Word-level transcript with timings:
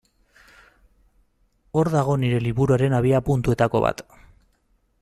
Hor 1.77 1.91
dago 1.97 2.15
nire 2.23 2.39
liburuaren 2.47 2.97
abiapuntuetako 3.01 3.83
bat. 3.85 4.03